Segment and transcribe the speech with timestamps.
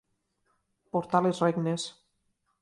[0.97, 1.87] Portar les regnes.